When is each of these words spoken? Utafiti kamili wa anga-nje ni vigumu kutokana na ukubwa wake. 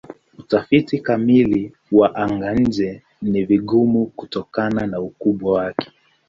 Utafiti 0.37 0.99
kamili 0.99 1.73
wa 1.91 2.15
anga-nje 2.15 3.03
ni 3.21 3.43
vigumu 3.45 4.05
kutokana 4.05 4.87
na 4.87 4.99
ukubwa 5.01 5.51
wake. 5.53 5.91